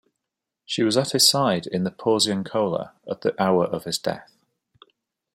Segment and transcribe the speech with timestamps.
[0.65, 4.31] She was at his side in the Porziuncola at the hour of his death.